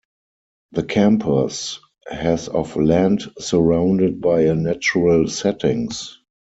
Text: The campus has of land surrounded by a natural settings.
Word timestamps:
The 0.71 0.81
campus 0.81 1.79
has 2.09 2.47
of 2.47 2.75
land 2.75 3.21
surrounded 3.37 4.19
by 4.19 4.45
a 4.45 4.55
natural 4.55 5.27
settings. 5.27 6.17